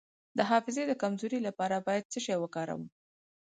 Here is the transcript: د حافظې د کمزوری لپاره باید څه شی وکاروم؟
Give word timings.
د 0.37 0.39
حافظې 0.49 0.83
د 0.87 0.93
کمزوری 1.01 1.39
لپاره 1.47 1.83
باید 1.87 2.09
څه 2.11 2.19
شی 2.25 2.35
وکاروم؟ 2.39 2.83